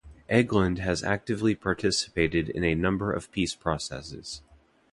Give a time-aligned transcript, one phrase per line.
[0.31, 4.41] Egeland has actively participated in a number of peace processes.